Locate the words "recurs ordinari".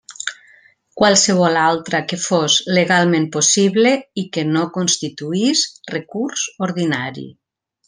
5.99-7.29